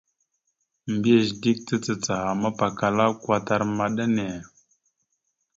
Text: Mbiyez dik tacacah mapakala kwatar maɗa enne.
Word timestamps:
Mbiyez 0.91 1.27
dik 1.41 1.57
tacacah 1.67 2.25
mapakala 2.41 3.05
kwatar 3.21 3.61
maɗa 3.77 4.03
enne. 4.07 4.25